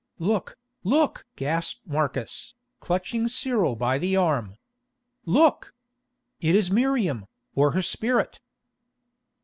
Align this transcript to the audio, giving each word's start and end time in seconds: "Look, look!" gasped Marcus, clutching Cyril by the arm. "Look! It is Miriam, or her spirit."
"Look, 0.17 0.57
look!" 0.83 1.27
gasped 1.35 1.81
Marcus, 1.85 2.55
clutching 2.79 3.27
Cyril 3.27 3.75
by 3.75 3.99
the 3.99 4.15
arm. 4.15 4.55
"Look! 5.27 5.75
It 6.39 6.55
is 6.55 6.71
Miriam, 6.71 7.27
or 7.53 7.73
her 7.73 7.83
spirit." 7.83 8.41